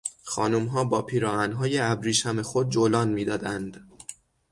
خانمها 0.23 0.83
با 0.83 1.01
پیراهنهای 1.01 1.79
ابریشم 1.79 2.41
خود 2.41 2.69
جولان 2.69 3.07
میدادند. 3.09 3.89